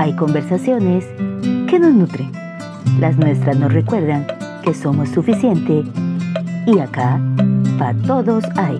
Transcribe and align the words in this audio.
hay 0.00 0.16
conversaciones 0.16 1.04
que 1.68 1.78
nos 1.78 1.92
nutren. 1.92 2.32
Las 3.00 3.18
nuestras 3.18 3.58
nos 3.58 3.70
recuerdan 3.70 4.26
que 4.64 4.72
somos 4.72 5.10
suficiente 5.10 5.84
y 6.66 6.78
acá, 6.78 7.20
para 7.78 8.00
todos 8.00 8.44
hay. 8.56 8.78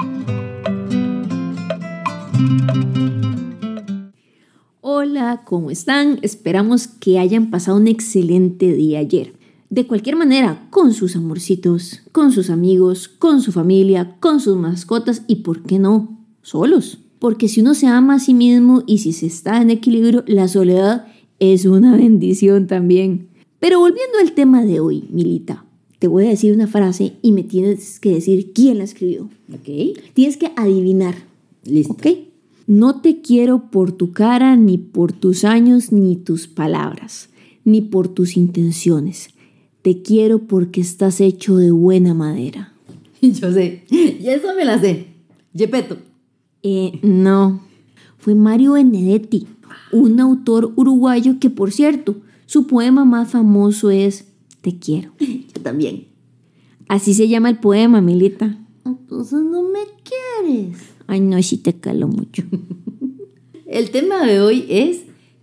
Hola, 4.81 5.43
¿cómo 5.45 5.71
están? 5.71 6.19
Esperamos 6.23 6.89
que 6.89 7.19
hayan 7.19 7.51
pasado 7.51 7.77
un 7.77 7.89
excelente 7.89 8.73
día 8.73 9.01
ayer. 9.01 9.35
De 9.69 9.87
cualquier 9.87 10.17
manera, 10.17 10.69
con 10.71 10.95
sus 10.95 11.17
amorcitos, 11.17 12.01
con 12.13 12.33
sus 12.33 12.49
amigos, 12.49 13.09
con 13.09 13.43
su 13.43 13.53
familia, 13.53 14.17
con 14.21 14.41
sus 14.41 14.57
mascotas 14.57 15.23
y, 15.27 15.37
¿por 15.37 15.65
qué 15.65 15.79
no?, 15.79 16.19
solos. 16.41 17.01
Porque 17.19 17.49
si 17.49 17.61
uno 17.61 17.75
se 17.75 17.87
ama 17.87 18.15
a 18.15 18.19
sí 18.19 18.33
mismo 18.33 18.83
y 18.87 18.99
si 18.99 19.13
se 19.13 19.27
está 19.27 19.61
en 19.61 19.69
equilibrio, 19.69 20.25
la 20.27 20.49
soledad 20.49 21.07
es 21.41 21.65
una 21.65 21.97
bendición 21.97 22.67
también. 22.67 23.29
Pero 23.59 23.81
volviendo 23.81 24.19
al 24.21 24.33
tema 24.33 24.65
de 24.65 24.79
hoy, 24.79 25.05
Milita, 25.11 25.65
te 25.99 26.07
voy 26.07 26.27
a 26.27 26.31
decir 26.31 26.55
una 26.55 26.67
frase 26.67 27.15
y 27.23 27.33
me 27.33 27.43
tienes 27.43 27.99
que 27.99 28.11
decir 28.11 28.53
quién 28.55 28.79
la 28.79 28.85
escribió. 28.85 29.29
Ok. 29.53 29.99
Tienes 30.15 30.37
que 30.37 30.53
adivinar. 30.57 31.15
Listo. 31.65 31.95
¿Ok? 31.95 32.07
No 32.67 33.01
te 33.01 33.21
quiero 33.21 33.71
por 33.71 33.93
tu 33.93 34.13
cara, 34.13 34.57
ni 34.57 34.79
por 34.79 35.13
tus 35.13 35.45
años, 35.45 35.93
ni 35.93 36.17
tus 36.17 36.47
palabras, 36.47 37.29
ni 37.65 37.81
por 37.81 38.09
tus 38.09 38.37
intenciones. 38.37 39.31
Te 39.83 40.03
quiero 40.03 40.47
porque 40.47 40.81
estás 40.81 41.21
hecho 41.21 41.57
de 41.57 41.71
buena 41.71 42.15
madera. 42.15 42.73
Yo 43.21 43.53
sé. 43.53 43.85
Y 43.91 44.27
eso 44.29 44.55
me 44.57 44.65
la 44.65 44.81
sé. 44.81 45.07
Yepeto. 45.53 45.97
Eh, 46.63 46.99
no. 47.03 47.61
Fue 48.21 48.35
Mario 48.35 48.73
Benedetti, 48.73 49.47
un 49.93 50.21
autor 50.21 50.73
uruguayo 50.77 51.39
que, 51.41 51.51
por 51.51 51.73
cierto, 51.73 52.17
su 52.47 52.67
poema 52.67 53.05
más 53.05 53.31
famoso 53.31 53.91
es 53.91 54.27
Te 54.61 54.79
quiero. 54.79 55.13
Yo 55.19 55.63
también. 55.63 56.09
Así 56.89 57.15
se 57.15 57.29
llama 57.29 57.49
el 57.49 57.59
poema, 57.59 58.01
Milita. 58.01 58.59
Entonces 58.85 59.41
no 59.41 59.63
me 59.63 59.81
quieres. 60.05 60.79
Ay, 61.07 61.21
no, 61.21 61.43
sí 61.43 61.57
te 61.57 61.73
calo 61.73 62.09
mucho. 62.09 62.43
El 63.67 63.91
tema 63.91 64.27
de 64.27 64.41
hoy 64.41 64.67
es 64.69 65.03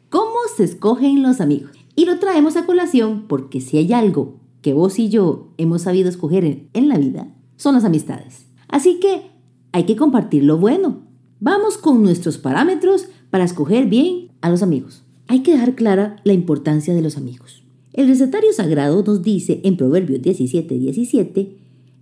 cómo 0.09 0.36
se 0.56 0.66
escogen 0.66 1.23
los 1.23 1.39
amigos. 1.39 1.72
Y 1.95 2.06
lo 2.06 2.19
traemos 2.19 2.58
a 2.58 2.66
colación 2.66 3.23
porque 3.28 3.62
si 3.62 3.78
hay 3.78 3.94
algo 3.94 4.41
que 4.62 4.73
vos 4.73 5.00
y 5.00 5.08
yo 5.08 5.53
hemos 5.58 5.84
sabido 5.84 6.09
escoger 6.09 6.44
en, 6.44 6.69
en 6.73 6.89
la 6.89 6.97
vida, 6.97 7.34
son 7.56 7.75
las 7.75 7.86
amistades. 7.86 8.47
Así 8.67 9.00
que 9.00 9.31
hay 9.72 9.86
que 9.86 9.95
compartir 9.95 10.44
lo 10.44 10.58
bueno. 10.58 11.06
Vamos 11.40 11.78
con 11.78 12.02
nuestros 12.02 12.40
parámetros 12.40 13.10
para 13.30 13.44
escoger 13.44 13.86
bien 13.86 14.30
a 14.42 14.50
los 14.50 14.64
amigos. 14.64 15.04
Hay 15.28 15.44
que 15.44 15.52
dejar 15.52 15.76
clara 15.76 16.16
la 16.24 16.34
importancia 16.34 16.96
de 16.96 17.02
los 17.02 17.16
amigos. 17.16 17.64
El 17.94 18.08
recetario 18.08 18.52
sagrado 18.54 19.04
nos 19.04 19.22
dice 19.22 19.62
en 19.64 19.78
Proverbios 19.78 20.22
17, 20.22 20.76
17, 20.80 21.58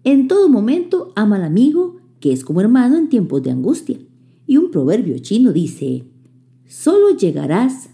en 0.05 0.27
todo 0.29 0.47
momento 0.47 1.11
ama 1.15 1.35
al 1.35 1.43
amigo 1.43 1.97
que 2.21 2.31
es 2.31 2.45
como 2.45 2.61
hermano 2.61 2.97
en 2.97 3.09
tiempos 3.09 3.43
de 3.43 3.51
angustia. 3.51 3.97
Y 4.47 4.57
un 4.57 4.71
proverbio 4.71 5.17
chino 5.19 5.51
dice, 5.51 6.05
solo 6.65 7.17
llegarás 7.17 7.89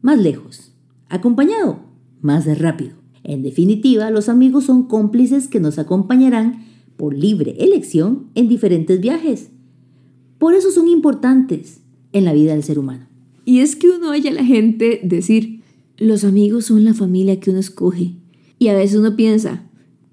más 0.00 0.18
lejos, 0.18 0.72
acompañado 1.08 1.80
más 2.20 2.46
rápido. 2.58 2.92
En 3.24 3.42
definitiva, 3.42 4.10
los 4.10 4.28
amigos 4.28 4.64
son 4.64 4.84
cómplices 4.84 5.48
que 5.48 5.58
nos 5.58 5.78
acompañarán 5.78 6.66
por 6.96 7.14
libre 7.14 7.56
elección 7.58 8.26
en 8.34 8.48
diferentes 8.48 9.00
viajes. 9.00 9.50
Por 10.38 10.54
eso 10.54 10.70
son 10.70 10.88
importantes 10.88 11.80
en 12.12 12.24
la 12.24 12.32
vida 12.32 12.52
del 12.52 12.62
ser 12.62 12.78
humano. 12.78 13.06
Y 13.44 13.60
es 13.60 13.76
que 13.76 13.90
uno 13.90 14.10
oye 14.10 14.28
a 14.28 14.32
la 14.32 14.44
gente 14.44 15.00
decir, 15.02 15.62
los 15.96 16.24
amigos 16.24 16.66
son 16.66 16.84
la 16.84 16.94
familia 16.94 17.40
que 17.40 17.50
uno 17.50 17.60
escoge. 17.60 18.14
Y 18.58 18.68
a 18.68 18.74
veces 18.74 18.98
uno 18.98 19.16
piensa, 19.16 19.64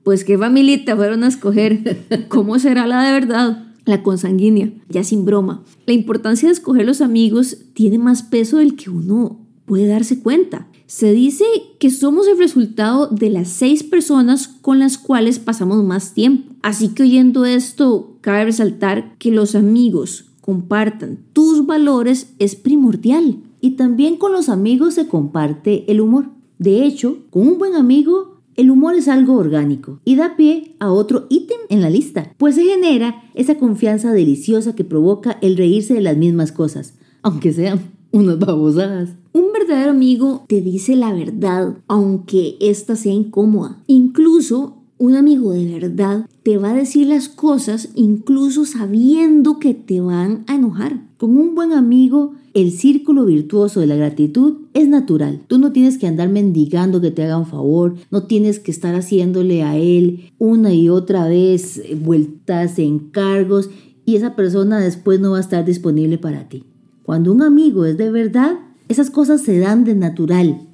pues 0.03 0.23
qué 0.23 0.37
familita 0.37 0.95
fueron 0.95 1.23
a 1.23 1.27
escoger, 1.27 2.25
¿cómo 2.27 2.59
será 2.59 2.87
la 2.87 3.03
de 3.03 3.11
verdad? 3.13 3.67
La 3.85 4.03
consanguínea, 4.03 4.71
ya 4.89 5.03
sin 5.03 5.25
broma. 5.25 5.63
La 5.85 5.93
importancia 5.93 6.49
de 6.49 6.53
escoger 6.53 6.85
los 6.85 7.01
amigos 7.01 7.57
tiene 7.73 7.97
más 7.97 8.23
peso 8.23 8.57
del 8.57 8.75
que 8.75 8.89
uno 8.89 9.39
puede 9.65 9.87
darse 9.87 10.19
cuenta. 10.19 10.67
Se 10.91 11.13
dice 11.13 11.45
que 11.79 11.89
somos 11.89 12.27
el 12.27 12.37
resultado 12.37 13.07
de 13.07 13.29
las 13.29 13.47
seis 13.47 13.81
personas 13.81 14.49
con 14.49 14.79
las 14.79 14.97
cuales 14.97 15.39
pasamos 15.39 15.85
más 15.85 16.13
tiempo. 16.13 16.53
Así 16.63 16.89
que 16.89 17.03
oyendo 17.03 17.45
esto, 17.45 18.17
cabe 18.19 18.43
resaltar 18.43 19.17
que 19.17 19.31
los 19.31 19.55
amigos 19.55 20.25
compartan 20.41 21.19
tus 21.31 21.65
valores 21.65 22.33
es 22.39 22.57
primordial. 22.57 23.37
Y 23.61 23.77
también 23.77 24.17
con 24.17 24.33
los 24.33 24.49
amigos 24.49 24.95
se 24.95 25.07
comparte 25.07 25.89
el 25.89 26.01
humor. 26.01 26.25
De 26.59 26.83
hecho, 26.83 27.19
con 27.29 27.47
un 27.47 27.57
buen 27.57 27.75
amigo, 27.75 28.41
el 28.57 28.69
humor 28.69 28.95
es 28.95 29.07
algo 29.07 29.35
orgánico 29.35 30.01
y 30.03 30.17
da 30.17 30.35
pie 30.35 30.75
a 30.79 30.91
otro 30.91 31.25
ítem 31.29 31.59
en 31.69 31.79
la 31.79 31.89
lista, 31.89 32.33
pues 32.37 32.55
se 32.55 32.65
genera 32.65 33.23
esa 33.33 33.55
confianza 33.55 34.11
deliciosa 34.11 34.75
que 34.75 34.83
provoca 34.83 35.37
el 35.41 35.55
reírse 35.55 35.93
de 35.93 36.01
las 36.01 36.17
mismas 36.17 36.51
cosas, 36.51 36.95
aunque 37.21 37.53
sean 37.53 37.79
unas 38.11 38.39
babosadas. 38.39 39.09
Un 39.33 39.53
verdadero 39.53 39.91
amigo 39.91 40.43
te 40.47 40.61
dice 40.61 40.95
la 40.95 41.13
verdad, 41.13 41.77
aunque 41.87 42.57
ésta 42.59 42.95
sea 42.95 43.13
incómoda. 43.13 43.81
Incluso 43.87 44.77
un 44.97 45.15
amigo 45.15 45.51
de 45.53 45.65
verdad 45.65 46.27
te 46.43 46.57
va 46.57 46.71
a 46.71 46.75
decir 46.75 47.07
las 47.07 47.27
cosas 47.27 47.89
incluso 47.95 48.65
sabiendo 48.65 49.57
que 49.57 49.73
te 49.73 49.99
van 49.99 50.43
a 50.47 50.55
enojar. 50.55 51.01
Con 51.17 51.37
un 51.37 51.55
buen 51.55 51.71
amigo, 51.71 52.33
el 52.53 52.71
círculo 52.71 53.25
virtuoso 53.25 53.79
de 53.79 53.87
la 53.87 53.95
gratitud 53.95 54.57
es 54.73 54.87
natural. 54.87 55.41
Tú 55.47 55.57
no 55.57 55.71
tienes 55.71 55.97
que 55.97 56.07
andar 56.07 56.29
mendigando 56.29 57.01
que 57.01 57.11
te 57.11 57.23
haga 57.23 57.37
un 57.37 57.45
favor, 57.45 57.95
no 58.11 58.23
tienes 58.23 58.59
que 58.59 58.71
estar 58.71 58.93
haciéndole 58.93 59.63
a 59.63 59.77
él 59.77 60.31
una 60.37 60.73
y 60.73 60.89
otra 60.89 61.27
vez 61.27 61.81
vueltas, 61.99 62.77
encargos 62.77 63.69
y 64.05 64.17
esa 64.17 64.35
persona 64.35 64.79
después 64.79 65.19
no 65.19 65.31
va 65.31 65.37
a 65.37 65.41
estar 65.41 65.63
disponible 65.63 66.17
para 66.17 66.49
ti. 66.49 66.63
Cuando 67.03 67.31
un 67.31 67.41
amigo 67.41 67.85
es 67.85 67.97
de 67.97 68.11
verdad, 68.11 68.59
esas 68.87 69.09
cosas 69.09 69.41
se 69.41 69.57
dan 69.57 69.83
de 69.83 69.95
natural. 69.95 70.67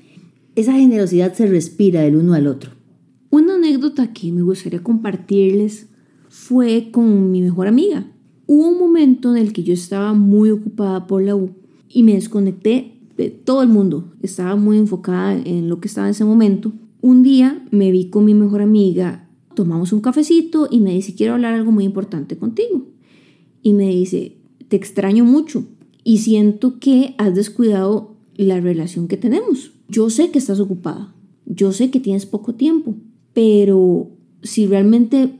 Esa 0.55 0.73
generosidad 0.73 1.33
se 1.33 1.47
respira 1.47 2.01
del 2.01 2.17
uno 2.17 2.33
al 2.33 2.47
otro. 2.47 2.71
Una 3.29 3.55
anécdota 3.55 4.11
que 4.11 4.31
me 4.31 4.41
gustaría 4.41 4.83
compartirles 4.83 5.87
fue 6.29 6.89
con 6.91 7.31
mi 7.31 7.41
mejor 7.41 7.67
amiga. 7.67 8.11
Hubo 8.45 8.67
un 8.67 8.79
momento 8.79 9.35
en 9.35 9.41
el 9.41 9.53
que 9.53 9.63
yo 9.63 9.73
estaba 9.73 10.13
muy 10.13 10.49
ocupada 10.49 11.07
por 11.07 11.21
la 11.23 11.35
U 11.35 11.51
y 11.89 12.03
me 12.03 12.13
desconecté 12.13 12.99
de 13.15 13.29
todo 13.29 13.61
el 13.61 13.69
mundo. 13.69 14.13
Estaba 14.21 14.55
muy 14.55 14.77
enfocada 14.77 15.33
en 15.37 15.69
lo 15.69 15.79
que 15.79 15.87
estaba 15.87 16.07
en 16.07 16.11
ese 16.11 16.25
momento. 16.25 16.73
Un 17.01 17.23
día 17.23 17.65
me 17.71 17.91
vi 17.91 18.09
con 18.09 18.25
mi 18.25 18.33
mejor 18.33 18.61
amiga, 18.61 19.29
tomamos 19.53 19.93
un 19.93 20.01
cafecito 20.01 20.67
y 20.69 20.79
me 20.81 20.93
dice, 20.93 21.15
quiero 21.15 21.33
hablar 21.33 21.53
algo 21.53 21.71
muy 21.71 21.83
importante 21.83 22.37
contigo. 22.37 22.85
Y 23.61 23.73
me 23.73 23.87
dice, 23.87 24.37
te 24.67 24.75
extraño 24.75 25.23
mucho 25.23 25.65
y 26.07 26.19
siento 26.19 26.79
que 26.79 27.15
has 27.17 27.35
descuidado 27.35 28.15
la 28.37 28.61
relación 28.61 29.09
que 29.09 29.17
tenemos. 29.17 29.73
Yo 29.89 30.09
sé 30.09 30.31
que 30.31 30.39
estás 30.39 30.61
ocupada, 30.61 31.13
yo 31.45 31.73
sé 31.73 31.91
que 31.91 31.99
tienes 31.99 32.25
poco 32.25 32.55
tiempo, 32.55 32.95
pero 33.33 34.07
si 34.41 34.67
realmente 34.67 35.33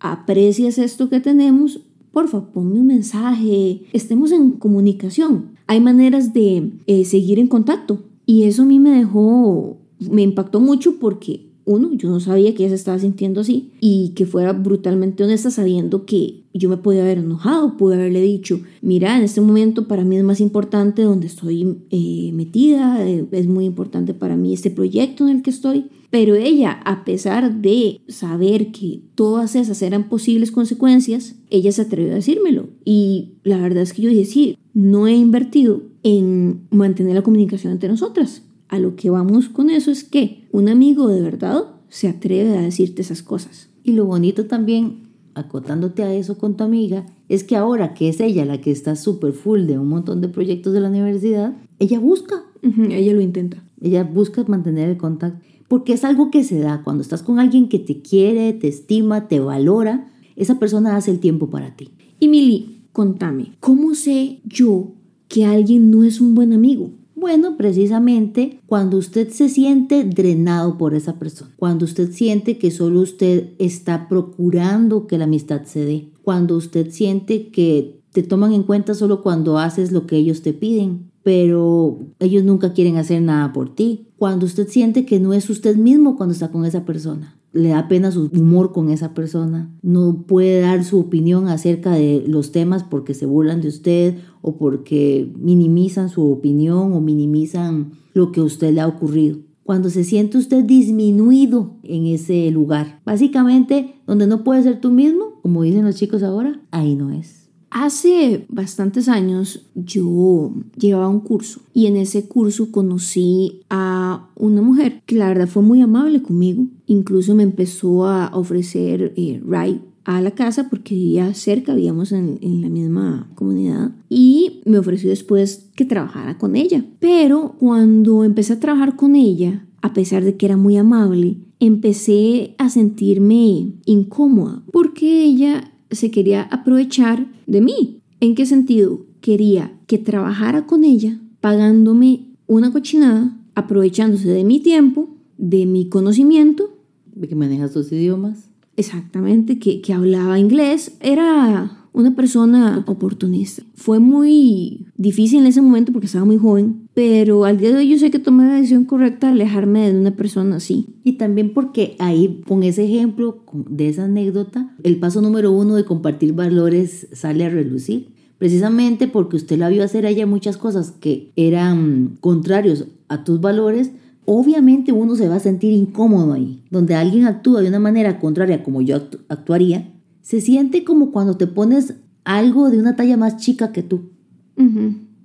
aprecias 0.00 0.78
esto 0.78 1.08
que 1.08 1.20
tenemos, 1.20 1.82
porfa, 2.10 2.50
ponme 2.52 2.80
un 2.80 2.88
mensaje, 2.88 3.82
estemos 3.92 4.32
en 4.32 4.50
comunicación. 4.50 5.50
Hay 5.68 5.80
maneras 5.80 6.32
de 6.32 6.72
eh, 6.88 7.04
seguir 7.04 7.38
en 7.38 7.46
contacto. 7.46 8.02
Y 8.26 8.42
eso 8.42 8.62
a 8.62 8.66
mí 8.66 8.80
me 8.80 8.90
dejó, 8.90 9.76
me 10.00 10.22
impactó 10.22 10.58
mucho 10.58 10.98
porque, 10.98 11.47
uno, 11.68 11.92
yo 11.92 12.08
no 12.08 12.18
sabía 12.18 12.54
que 12.54 12.64
ella 12.64 12.70
se 12.70 12.76
estaba 12.76 12.98
sintiendo 12.98 13.42
así 13.42 13.70
y 13.78 14.10
que 14.16 14.24
fuera 14.24 14.54
brutalmente 14.54 15.22
honesta 15.22 15.50
sabiendo 15.50 16.06
que 16.06 16.44
yo 16.54 16.70
me 16.70 16.78
podía 16.78 17.02
haber 17.02 17.18
enojado, 17.18 17.76
pude 17.76 17.96
haberle 17.96 18.22
dicho, 18.22 18.60
mira, 18.80 19.18
en 19.18 19.22
este 19.22 19.42
momento 19.42 19.86
para 19.86 20.02
mí 20.02 20.16
es 20.16 20.24
más 20.24 20.40
importante 20.40 21.02
donde 21.02 21.26
estoy 21.26 21.76
eh, 21.90 22.30
metida, 22.32 23.06
eh, 23.06 23.26
es 23.30 23.46
muy 23.46 23.66
importante 23.66 24.14
para 24.14 24.34
mí 24.34 24.54
este 24.54 24.70
proyecto 24.70 25.28
en 25.28 25.36
el 25.36 25.42
que 25.42 25.50
estoy. 25.50 25.84
Pero 26.10 26.36
ella, 26.36 26.80
a 26.86 27.04
pesar 27.04 27.60
de 27.60 28.00
saber 28.08 28.72
que 28.72 29.02
todas 29.14 29.54
esas 29.54 29.82
eran 29.82 30.08
posibles 30.08 30.50
consecuencias, 30.50 31.34
ella 31.50 31.70
se 31.70 31.82
atrevió 31.82 32.12
a 32.12 32.16
decírmelo. 32.16 32.70
Y 32.82 33.32
la 33.44 33.58
verdad 33.58 33.82
es 33.82 33.92
que 33.92 34.00
yo 34.00 34.08
dije, 34.08 34.24
sí, 34.24 34.56
no 34.72 35.06
he 35.06 35.14
invertido 35.14 35.82
en 36.02 36.62
mantener 36.70 37.14
la 37.14 37.22
comunicación 37.22 37.74
entre 37.74 37.90
nosotras. 37.90 38.42
A 38.68 38.78
lo 38.78 38.96
que 38.96 39.10
vamos 39.10 39.48
con 39.48 39.70
eso 39.70 39.90
es 39.90 40.04
que 40.04 40.46
un 40.52 40.68
amigo 40.68 41.08
de 41.08 41.20
verdad 41.20 41.64
se 41.88 42.08
atreve 42.08 42.56
a 42.56 42.62
decirte 42.62 43.02
esas 43.02 43.22
cosas. 43.22 43.68
Y 43.82 43.92
lo 43.92 44.04
bonito 44.04 44.46
también, 44.46 45.08
acotándote 45.34 46.02
a 46.02 46.12
eso 46.12 46.38
con 46.38 46.56
tu 46.56 46.64
amiga, 46.64 47.06
es 47.28 47.44
que 47.44 47.56
ahora 47.56 47.94
que 47.94 48.08
es 48.08 48.20
ella 48.20 48.44
la 48.44 48.60
que 48.60 48.70
está 48.70 48.96
súper 48.96 49.32
full 49.32 49.62
de 49.62 49.78
un 49.78 49.88
montón 49.88 50.20
de 50.20 50.28
proyectos 50.28 50.72
de 50.72 50.80
la 50.80 50.88
universidad, 50.88 51.56
ella 51.78 51.98
busca. 51.98 52.44
ella 52.62 53.12
lo 53.12 53.20
intenta. 53.20 53.62
Ella 53.80 54.04
busca 54.04 54.44
mantener 54.46 54.90
el 54.90 54.96
contacto 54.96 55.40
porque 55.68 55.92
es 55.92 56.04
algo 56.04 56.30
que 56.30 56.42
se 56.42 56.58
da 56.58 56.82
cuando 56.82 57.02
estás 57.02 57.22
con 57.22 57.38
alguien 57.38 57.68
que 57.68 57.78
te 57.78 58.00
quiere, 58.00 58.54
te 58.54 58.68
estima, 58.68 59.28
te 59.28 59.38
valora, 59.38 60.10
esa 60.34 60.58
persona 60.58 60.96
hace 60.96 61.10
el 61.10 61.20
tiempo 61.20 61.50
para 61.50 61.76
ti. 61.76 61.90
Y 62.18 62.28
Mili, 62.28 62.80
contame, 62.92 63.52
¿cómo 63.60 63.94
sé 63.94 64.40
yo 64.44 64.92
que 65.28 65.44
alguien 65.44 65.90
no 65.90 66.04
es 66.04 66.20
un 66.20 66.34
buen 66.34 66.54
amigo? 66.54 66.90
Bueno, 67.20 67.56
precisamente 67.56 68.60
cuando 68.66 68.96
usted 68.96 69.30
se 69.30 69.48
siente 69.48 70.04
drenado 70.04 70.78
por 70.78 70.94
esa 70.94 71.18
persona, 71.18 71.52
cuando 71.56 71.84
usted 71.84 72.12
siente 72.12 72.58
que 72.58 72.70
solo 72.70 73.00
usted 73.00 73.54
está 73.58 74.08
procurando 74.08 75.08
que 75.08 75.18
la 75.18 75.24
amistad 75.24 75.64
se 75.64 75.84
dé, 75.84 76.12
cuando 76.22 76.56
usted 76.56 76.92
siente 76.92 77.48
que 77.48 78.00
te 78.12 78.22
toman 78.22 78.52
en 78.52 78.62
cuenta 78.62 78.94
solo 78.94 79.20
cuando 79.20 79.58
haces 79.58 79.90
lo 79.90 80.06
que 80.06 80.16
ellos 80.16 80.42
te 80.42 80.52
piden, 80.52 81.10
pero 81.24 81.98
ellos 82.20 82.44
nunca 82.44 82.72
quieren 82.72 82.96
hacer 82.98 83.20
nada 83.20 83.52
por 83.52 83.74
ti, 83.74 84.06
cuando 84.16 84.46
usted 84.46 84.68
siente 84.68 85.04
que 85.04 85.18
no 85.18 85.32
es 85.32 85.50
usted 85.50 85.74
mismo 85.74 86.16
cuando 86.16 86.34
está 86.34 86.52
con 86.52 86.64
esa 86.64 86.84
persona, 86.84 87.36
le 87.52 87.70
da 87.70 87.88
pena 87.88 88.10
su 88.10 88.30
humor 88.34 88.72
con 88.72 88.90
esa 88.90 89.14
persona, 89.14 89.70
no 89.82 90.24
puede 90.26 90.60
dar 90.60 90.84
su 90.84 90.98
opinión 90.98 91.48
acerca 91.48 91.92
de 91.92 92.24
los 92.26 92.52
temas 92.52 92.84
porque 92.84 93.14
se 93.14 93.26
burlan 93.26 93.60
de 93.60 93.68
usted 93.68 94.14
o 94.42 94.56
porque 94.56 95.32
minimizan 95.38 96.08
su 96.08 96.30
opinión 96.30 96.92
o 96.92 97.00
minimizan 97.00 97.92
lo 98.12 98.32
que 98.32 98.40
a 98.40 98.44
usted 98.44 98.72
le 98.72 98.80
ha 98.80 98.86
ocurrido. 98.86 99.38
Cuando 99.64 99.90
se 99.90 100.04
siente 100.04 100.38
usted 100.38 100.64
disminuido 100.64 101.76
en 101.82 102.06
ese 102.06 102.50
lugar, 102.50 103.00
básicamente 103.04 103.96
donde 104.06 104.26
no 104.26 104.42
puedes 104.42 104.64
ser 104.64 104.80
tú 104.80 104.90
mismo, 104.90 105.40
como 105.42 105.62
dicen 105.62 105.84
los 105.84 105.96
chicos 105.96 106.22
ahora, 106.22 106.60
ahí 106.70 106.94
no 106.94 107.10
es. 107.10 107.37
Hace 107.70 108.46
bastantes 108.48 109.08
años 109.08 109.66
yo 109.74 110.52
llevaba 110.76 111.08
un 111.08 111.20
curso 111.20 111.60
y 111.74 111.86
en 111.86 111.96
ese 111.96 112.26
curso 112.26 112.72
conocí 112.72 113.60
a 113.68 114.28
una 114.36 114.62
mujer 114.62 115.02
que 115.04 115.16
la 115.16 115.28
verdad 115.28 115.48
fue 115.48 115.62
muy 115.62 115.82
amable 115.82 116.22
conmigo. 116.22 116.66
Incluso 116.86 117.34
me 117.34 117.42
empezó 117.42 118.06
a 118.06 118.30
ofrecer 118.34 119.12
eh, 119.16 119.42
ride 119.44 119.80
a 120.04 120.22
la 120.22 120.30
casa 120.30 120.70
porque 120.70 120.94
vivía 120.94 121.34
cerca, 121.34 121.74
vivíamos 121.74 122.12
en, 122.12 122.38
en, 122.40 122.62
la 122.62 122.70
misma 122.70 123.30
comunidad 123.34 123.92
y 124.08 124.62
me 124.64 124.78
ofreció 124.78 125.10
después 125.10 125.68
que 125.76 125.84
trabajara 125.84 126.38
con 126.38 126.56
ella. 126.56 126.82
Pero 126.98 127.56
cuando 127.58 128.24
empecé 128.24 128.54
a 128.54 128.60
trabajar 128.60 128.96
con 128.96 129.14
ella, 129.14 129.66
a 129.82 129.92
pesar 129.92 130.24
de 130.24 130.36
que 130.36 130.46
era 130.46 130.56
muy 130.56 130.78
amable, 130.78 131.36
empecé 131.60 132.54
a 132.56 132.70
sentirme 132.70 133.74
incómoda 133.84 134.62
porque 134.72 135.24
ella 135.24 135.72
se 135.90 136.10
quería 136.10 136.42
aprovechar 136.42 137.26
de 137.46 137.60
mí. 137.60 138.00
¿En 138.20 138.34
qué 138.34 138.46
sentido? 138.46 139.06
Quería 139.20 139.72
que 139.86 139.98
trabajara 139.98 140.66
con 140.66 140.84
ella 140.84 141.18
pagándome 141.40 142.26
una 142.46 142.72
cochinada, 142.72 143.36
aprovechándose 143.54 144.28
de 144.28 144.44
mi 144.44 144.60
tiempo, 144.60 145.08
de 145.36 145.66
mi 145.66 145.88
conocimiento. 145.88 146.76
De 147.14 147.28
que 147.28 147.34
manejas 147.34 147.74
dos 147.74 147.92
idiomas. 147.92 148.50
Exactamente, 148.76 149.58
que, 149.58 149.80
que 149.80 149.92
hablaba 149.92 150.38
inglés. 150.38 150.96
Era 151.00 151.77
una 151.98 152.14
persona 152.14 152.84
oportunista. 152.86 153.62
Fue 153.74 153.98
muy 153.98 154.86
difícil 154.96 155.40
en 155.40 155.46
ese 155.46 155.60
momento 155.60 155.92
porque 155.92 156.06
estaba 156.06 156.24
muy 156.24 156.38
joven, 156.38 156.88
pero 156.94 157.44
al 157.44 157.58
día 157.58 157.70
de 157.70 157.78
hoy 157.78 157.88
yo 157.88 157.98
sé 157.98 158.10
que 158.10 158.18
tomé 158.18 158.46
la 158.46 158.54
decisión 158.54 158.84
correcta 158.84 159.26
de 159.26 159.32
alejarme 159.32 159.90
de 159.90 159.98
una 159.98 160.12
persona 160.12 160.56
así. 160.56 160.86
Y 161.02 161.14
también 161.14 161.52
porque 161.52 161.96
ahí, 161.98 162.42
con 162.46 162.62
ese 162.62 162.84
ejemplo, 162.84 163.42
de 163.52 163.88
esa 163.88 164.04
anécdota, 164.04 164.74
el 164.84 164.98
paso 164.98 165.20
número 165.20 165.50
uno 165.50 165.74
de 165.74 165.84
compartir 165.84 166.34
valores 166.34 167.08
sale 167.12 167.44
a 167.44 167.50
relucir. 167.50 168.08
Precisamente 168.38 169.08
porque 169.08 169.36
usted 169.36 169.58
la 169.58 169.68
vio 169.68 169.82
hacer 169.82 170.06
a 170.06 170.26
muchas 170.26 170.56
cosas 170.56 170.92
que 170.92 171.32
eran 171.34 172.16
contrarios 172.20 172.86
a 173.08 173.24
tus 173.24 173.40
valores, 173.40 173.90
obviamente 174.24 174.92
uno 174.92 175.16
se 175.16 175.28
va 175.28 175.36
a 175.36 175.40
sentir 175.40 175.72
incómodo 175.72 176.34
ahí. 176.34 176.62
Donde 176.70 176.94
alguien 176.94 177.26
actúa 177.26 177.60
de 177.60 177.68
una 177.68 177.80
manera 177.80 178.20
contraria 178.20 178.62
como 178.62 178.82
yo 178.82 179.00
actuaría, 179.28 179.90
se 180.28 180.42
siente 180.42 180.84
como 180.84 181.10
cuando 181.10 181.38
te 181.38 181.46
pones 181.46 181.94
algo 182.22 182.68
de 182.68 182.78
una 182.78 182.96
talla 182.96 183.16
más 183.16 183.38
chica 183.38 183.72
que 183.72 183.82
tú. 183.82 184.10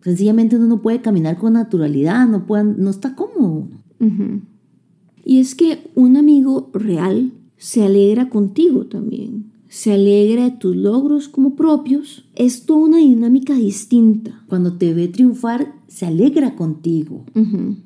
Sencillamente 0.02 0.56
uno 0.56 0.66
no 0.68 0.82
puede 0.82 1.02
caminar 1.02 1.38
con 1.38 1.54
naturalidad, 1.54 2.26
no, 2.26 2.46
puede, 2.46 2.64
no 2.64 2.90
está 2.90 3.14
cómodo. 3.14 3.68
Y 5.26 5.42
es 5.42 5.56
que 5.56 5.92
un 5.94 6.16
amigo 6.16 6.70
real 6.74 7.34
se 7.58 7.84
alegra 7.84 8.30
contigo 8.30 8.86
también. 8.86 9.52
Se 9.68 9.92
alegra 9.92 10.46
de 10.46 10.52
tus 10.52 10.74
logros 10.74 11.28
como 11.28 11.58
propios. 11.58 12.24
Es 12.36 12.66
toda 12.66 12.86
una 12.86 12.98
dinámica 13.00 13.56
distinta. 13.56 14.42
Cuando 14.48 14.78
te 14.78 14.94
ve 14.94 15.10
triunfar, 15.10 15.76
se 15.90 16.06
alegra 16.06 16.56
contigo. 16.56 17.26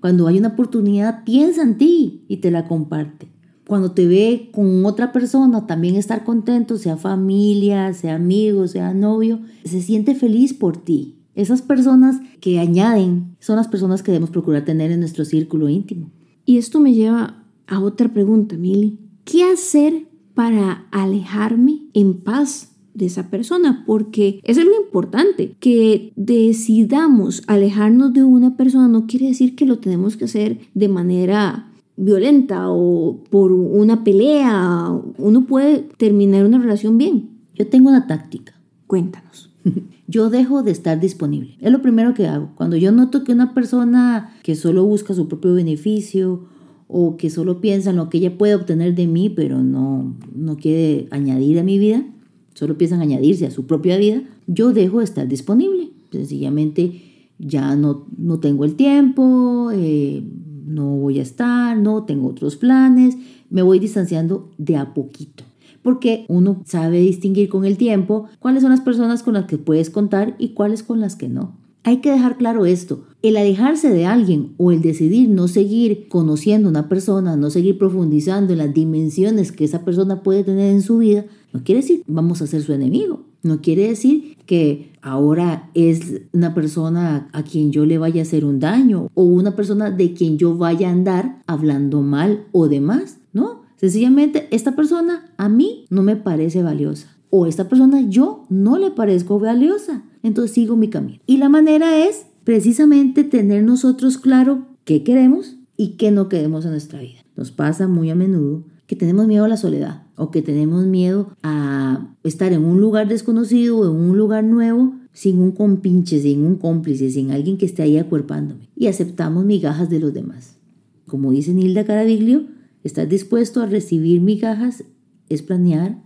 Cuando 0.01 0.27
hay 0.27 0.37
una 0.37 0.49
oportunidad, 0.49 1.23
piensa 1.23 1.63
en 1.63 1.79
ti 1.79 2.25
y 2.27 2.37
te 2.37 2.51
la 2.51 2.67
comparte 2.67 3.27
cuando 3.67 3.91
te 3.91 4.07
ve 4.07 4.49
con 4.53 4.85
otra 4.85 5.11
persona, 5.11 5.67
también 5.67 5.95
estar 5.95 6.23
contento, 6.23 6.77
sea 6.77 6.95
familia, 6.95 7.93
sea 7.93 8.15
amigo, 8.15 8.67
sea 8.67 8.93
novio, 8.93 9.41
se 9.65 9.81
siente 9.81 10.15
feliz 10.15 10.53
por 10.53 10.77
ti. 10.77 11.17
Esas 11.35 11.61
personas 11.61 12.19
que 12.39 12.59
añaden 12.59 13.35
son 13.39 13.57
las 13.57 13.67
personas 13.67 14.01
que 14.01 14.11
debemos 14.11 14.31
procurar 14.31 14.65
tener 14.65 14.91
en 14.91 15.01
nuestro 15.01 15.25
círculo 15.25 15.69
íntimo. 15.69 16.09
Y 16.45 16.57
esto 16.57 16.79
me 16.79 16.93
lleva 16.93 17.43
a 17.67 17.79
otra 17.81 18.11
pregunta, 18.13 18.55
Mili. 18.55 18.97
¿Qué 19.25 19.43
hacer 19.43 20.07
para 20.33 20.87
alejarme 20.91 21.81
en 21.93 22.21
paz 22.21 22.71
de 22.93 23.07
esa 23.07 23.29
persona? 23.29 23.83
Porque 23.85 24.39
es 24.43 24.57
algo 24.57 24.75
importante. 24.81 25.55
Que 25.59 26.13
decidamos 26.15 27.43
alejarnos 27.47 28.13
de 28.13 28.23
una 28.23 28.55
persona 28.55 28.87
no 28.87 29.07
quiere 29.07 29.27
decir 29.27 29.55
que 29.55 29.65
lo 29.65 29.79
tenemos 29.79 30.15
que 30.15 30.25
hacer 30.25 30.59
de 30.73 30.87
manera 30.87 31.67
violenta 31.97 32.69
o 32.69 33.23
por 33.29 33.51
una 33.51 34.03
pelea, 34.03 34.89
uno 35.17 35.45
puede 35.45 35.79
terminar 35.97 36.45
una 36.45 36.59
relación 36.59 36.97
bien. 36.97 37.29
Yo 37.55 37.67
tengo 37.67 37.89
una 37.89 38.07
táctica. 38.07 38.53
Cuéntanos. 38.85 39.49
Yo 40.07 40.29
dejo 40.29 40.63
de 40.63 40.71
estar 40.71 40.99
disponible. 40.99 41.57
Es 41.59 41.71
lo 41.71 41.81
primero 41.81 42.13
que 42.13 42.27
hago. 42.27 42.51
Cuando 42.55 42.77
yo 42.77 42.93
noto 42.93 43.25
que 43.25 43.33
una 43.33 43.53
persona 43.53 44.33
que 44.41 44.55
solo 44.55 44.85
busca 44.85 45.13
su 45.13 45.27
propio 45.27 45.53
beneficio 45.53 46.45
o 46.87 47.17
que 47.17 47.29
solo 47.29 47.59
piensa 47.59 47.89
en 47.89 47.97
lo 47.97 48.07
que 48.07 48.19
ella 48.19 48.37
puede 48.37 48.55
obtener 48.55 48.95
de 48.95 49.05
mí, 49.05 49.29
pero 49.29 49.61
no, 49.61 50.15
no 50.33 50.55
quiere 50.55 51.09
añadir 51.11 51.59
a 51.59 51.63
mi 51.63 51.77
vida, 51.77 52.05
solo 52.53 52.77
piensan 52.77 53.01
añadirse 53.01 53.47
a 53.47 53.51
su 53.51 53.65
propia 53.65 53.97
vida, 53.97 54.21
yo 54.47 54.71
dejo 54.71 54.99
de 54.99 55.03
estar 55.03 55.27
disponible. 55.27 55.89
Sencillamente 56.09 57.01
ya 57.37 57.75
no, 57.75 58.07
no 58.17 58.39
tengo 58.39 58.63
el 58.63 58.75
tiempo, 58.75 59.71
eh, 59.73 60.23
no 60.67 60.85
voy 60.97 61.19
a 61.19 61.23
estar, 61.23 61.77
no 61.77 62.03
tengo 62.03 62.27
otros 62.27 62.55
planes, 62.55 63.17
me 63.49 63.61
voy 63.61 63.79
distanciando 63.79 64.51
de 64.57 64.75
a 64.75 64.93
poquito. 64.93 65.43
Porque 65.81 66.25
uno 66.27 66.61
sabe 66.65 66.99
distinguir 66.99 67.49
con 67.49 67.63
el 67.63 67.77
tiempo 67.77 68.25
cuáles 68.39 68.61
son 68.61 68.71
las 68.71 68.81
personas 68.81 69.23
con 69.23 69.35
las 69.35 69.45
que 69.45 69.57
puedes 69.57 69.89
contar 69.89 70.35
y 70.37 70.49
cuáles 70.49 70.83
con 70.83 70.99
las 70.99 71.15
que 71.15 71.29
no. 71.29 71.55
Hay 71.83 71.97
que 71.97 72.11
dejar 72.11 72.35
claro 72.35 72.65
esto. 72.65 73.05
El 73.21 73.37
alejarse 73.37 73.89
de 73.89 74.05
alguien 74.05 74.53
o 74.57 74.73
el 74.73 74.81
decidir 74.81 75.29
no 75.29 75.47
seguir 75.47 76.09
conociendo 76.09 76.67
a 76.67 76.71
una 76.71 76.89
persona, 76.89 77.37
no 77.37 77.49
seguir 77.49 77.77
profundizando 77.77 78.51
en 78.51 78.59
las 78.59 78.73
dimensiones 78.73 79.53
que 79.53 79.63
esa 79.63 79.85
persona 79.85 80.21
puede 80.21 80.43
tener 80.43 80.73
en 80.73 80.81
su 80.81 80.97
vida, 80.97 81.25
no 81.53 81.63
quiere 81.63 81.81
decir 81.81 82.03
vamos 82.05 82.41
a 82.41 82.47
ser 82.47 82.61
su 82.61 82.73
enemigo. 82.73 83.21
No 83.47 83.61
quiere 83.61 83.87
decir 83.87 84.37
que 84.45 84.91
ahora 85.01 85.69
es 85.73 86.21
una 86.33 86.53
persona 86.53 87.29
a 87.31 87.43
quien 87.43 87.71
yo 87.71 87.85
le 87.85 87.97
vaya 87.97 88.21
a 88.21 88.23
hacer 88.23 88.45
un 88.45 88.59
daño 88.59 89.09
o 89.13 89.23
una 89.23 89.55
persona 89.55 89.89
de 89.89 90.13
quien 90.13 90.37
yo 90.37 90.57
vaya 90.57 90.89
a 90.89 90.91
andar 90.91 91.41
hablando 91.47 92.01
mal 92.01 92.45
o 92.51 92.67
demás. 92.67 93.17
No, 93.33 93.63
sencillamente 93.77 94.47
esta 94.51 94.75
persona 94.75 95.25
a 95.37 95.49
mí 95.49 95.85
no 95.89 96.03
me 96.03 96.15
parece 96.15 96.61
valiosa 96.61 97.17
o 97.29 97.45
esta 97.45 97.67
persona 97.69 98.01
yo 98.01 98.45
no 98.49 98.77
le 98.77 98.91
parezco 98.91 99.39
valiosa. 99.39 100.03
Entonces 100.23 100.53
sigo 100.53 100.75
mi 100.75 100.89
camino. 100.89 101.19
Y 101.25 101.37
la 101.37 101.49
manera 101.49 102.05
es 102.05 102.25
precisamente 102.43 103.23
tener 103.23 103.63
nosotros 103.63 104.17
claro 104.17 104.65
qué 104.83 105.03
queremos 105.03 105.57
y 105.75 105.97
qué 105.97 106.11
no 106.11 106.29
queremos 106.29 106.65
en 106.65 106.71
nuestra 106.71 106.99
vida. 106.99 107.19
Nos 107.35 107.51
pasa 107.51 107.87
muy 107.87 108.09
a 108.09 108.15
menudo 108.15 108.63
que 108.87 108.95
tenemos 108.95 109.27
miedo 109.27 109.45
a 109.45 109.49
la 109.49 109.57
soledad 109.57 110.03
o 110.15 110.31
que 110.31 110.41
tenemos 110.41 110.85
miedo 110.85 111.35
a 111.43 112.15
estar 112.23 112.53
en 112.53 112.63
un 112.63 112.81
lugar 112.81 113.07
desconocido 113.07 113.77
o 113.77 113.85
en 113.85 114.09
un 114.09 114.17
lugar 114.17 114.43
nuevo 114.43 114.95
sin 115.11 115.39
un 115.39 115.51
compinche, 115.51 116.21
sin 116.21 116.43
un 116.43 116.55
cómplice, 116.55 117.09
sin 117.11 117.31
alguien 117.31 117.57
que 117.57 117.65
esté 117.65 117.83
ahí 117.83 117.97
acuerpándome. 117.97 118.69
Y 118.75 118.87
aceptamos 118.87 119.45
migajas 119.45 119.89
de 119.89 119.99
los 119.99 120.13
demás. 120.13 120.57
Como 121.05 121.31
dice 121.31 121.53
Nilda 121.53 121.85
Caraviglio, 121.85 122.45
estar 122.83 123.07
dispuesto 123.07 123.61
a 123.61 123.65
recibir 123.65 124.21
migajas 124.21 124.83
es 125.29 125.41
planear 125.41 126.01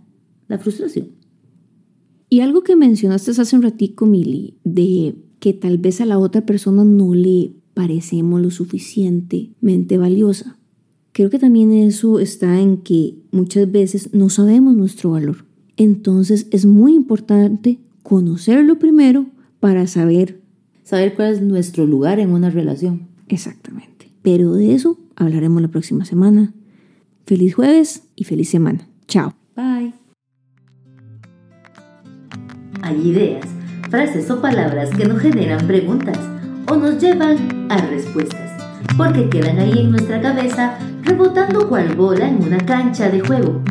la 0.48 0.58
frustración. 0.58 1.08
Y 2.28 2.40
algo 2.40 2.62
que 2.62 2.76
mencionaste 2.76 3.30
hace 3.30 3.54
un 3.54 3.62
ratico, 3.62 4.06
Mili, 4.06 4.56
de 4.64 5.16
que 5.38 5.52
tal 5.52 5.78
vez 5.78 6.00
a 6.00 6.06
la 6.06 6.18
otra 6.18 6.46
persona 6.46 6.84
no 6.84 7.14
le 7.14 7.52
parecemos 7.74 8.40
lo 8.40 8.50
suficientemente 8.50 9.98
valiosa. 9.98 10.58
Creo 11.12 11.28
que 11.28 11.38
también 11.38 11.72
eso 11.72 12.20
está 12.20 12.58
en 12.58 12.78
que 12.78 13.16
muchas 13.32 13.70
veces 13.70 14.14
no 14.14 14.30
sabemos 14.30 14.74
nuestro 14.74 15.10
valor. 15.10 15.44
Entonces 15.76 16.46
es 16.50 16.64
muy 16.64 16.94
importante 16.94 17.78
conocerlo 18.02 18.78
primero 18.78 19.26
para 19.60 19.86
saber. 19.86 20.40
Saber 20.84 21.14
cuál 21.14 21.34
es 21.34 21.42
nuestro 21.42 21.86
lugar 21.86 22.18
en 22.18 22.30
una 22.30 22.48
relación. 22.48 23.08
Exactamente. 23.28 24.10
Pero 24.22 24.54
de 24.54 24.74
eso 24.74 24.98
hablaremos 25.14 25.60
la 25.60 25.68
próxima 25.68 26.06
semana. 26.06 26.54
Feliz 27.26 27.54
jueves 27.54 28.04
y 28.16 28.24
feliz 28.24 28.48
semana. 28.48 28.88
Chao. 29.06 29.34
Bye. 29.54 29.92
Hay 32.82 33.08
ideas, 33.08 33.46
frases 33.90 34.30
o 34.30 34.40
palabras 34.40 34.90
que 34.90 35.04
nos 35.04 35.20
generan 35.20 35.66
preguntas 35.66 36.18
o 36.68 36.76
nos 36.76 36.98
llevan 37.00 37.70
a 37.70 37.76
respuestas, 37.88 38.50
porque 38.96 39.28
quedan 39.28 39.58
ahí 39.58 39.78
en 39.78 39.90
nuestra 39.90 40.20
cabeza 40.20 40.78
rebotando 41.02 41.68
cual 41.68 41.94
bola 41.96 42.28
en 42.28 42.42
una 42.42 42.64
cancha 42.64 43.10
de 43.10 43.20
juego. 43.20 43.62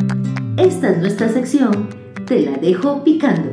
Esta 0.56 0.90
es 0.90 0.98
nuestra 0.98 1.28
sección, 1.28 1.88
te 2.26 2.40
la 2.40 2.58
dejo 2.58 3.02
picando. 3.02 3.50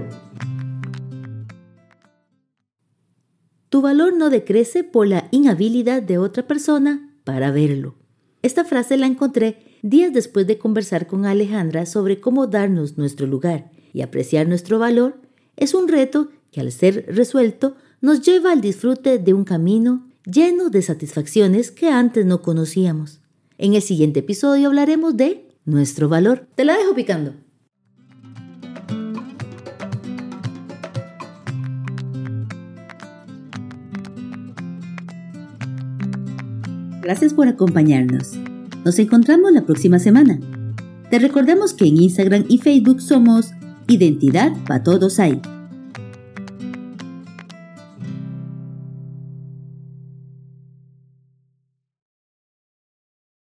Tu 3.69 3.81
valor 3.81 4.13
no 4.13 4.29
decrece 4.29 4.83
por 4.83 5.07
la 5.07 5.27
inhabilidad 5.31 6.01
de 6.01 6.17
otra 6.17 6.45
persona 6.45 7.15
para 7.23 7.51
verlo. 7.51 7.95
Esta 8.41 8.65
frase 8.65 8.97
la 8.97 9.05
encontré 9.05 9.79
días 9.81 10.11
después 10.11 10.47
de 10.47 10.57
conversar 10.57 11.07
con 11.07 11.25
Alejandra 11.25 11.85
sobre 11.85 12.19
cómo 12.19 12.47
darnos 12.47 12.97
nuestro 12.97 13.27
lugar 13.27 13.71
y 13.93 14.01
apreciar 14.01 14.47
nuestro 14.47 14.79
valor. 14.79 15.21
Es 15.55 15.73
un 15.73 15.87
reto 15.87 16.29
que 16.51 16.61
al 16.61 16.71
ser 16.71 17.05
resuelto 17.07 17.75
nos 18.01 18.21
lleva 18.21 18.51
al 18.51 18.61
disfrute 18.61 19.19
de 19.19 19.33
un 19.33 19.43
camino 19.43 20.07
lleno 20.25 20.69
de 20.69 20.81
satisfacciones 20.81 21.71
que 21.71 21.89
antes 21.89 22.25
no 22.25 22.41
conocíamos. 22.41 23.18
En 23.61 23.73
el 23.73 23.81
siguiente 23.81 24.21
episodio 24.21 24.69
hablaremos 24.69 25.17
de 25.17 25.45
nuestro 25.65 26.07
valor. 26.07 26.47
Te 26.55 26.63
la 26.63 26.77
dejo 26.77 26.95
picando. 26.95 27.33
Gracias 37.01 37.33
por 37.33 37.49
acompañarnos. 37.49 38.31
Nos 38.85 38.97
encontramos 38.97 39.51
la 39.51 39.65
próxima 39.65 39.99
semana. 39.99 40.39
Te 41.09 41.19
recordamos 41.19 41.73
que 41.73 41.85
en 41.85 41.97
Instagram 41.97 42.45
y 42.47 42.59
Facebook 42.59 43.01
somos 43.01 43.51
Identidad 43.89 44.53
para 44.65 44.83
Todos 44.83 45.19
Hay 45.19 45.41